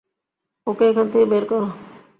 ওকে 0.67 0.83
এখান 0.87 1.07
থেকে 1.11 1.25
বের 1.25 1.43
কর। 1.49 1.61